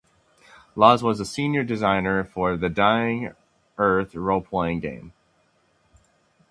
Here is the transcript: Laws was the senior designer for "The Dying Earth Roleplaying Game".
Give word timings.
Laws 0.75 1.03
was 1.03 1.19
the 1.19 1.25
senior 1.27 1.63
designer 1.63 2.23
for 2.23 2.57
"The 2.57 2.69
Dying 2.69 3.33
Earth 3.77 4.13
Roleplaying 4.13 4.81
Game". 4.81 5.13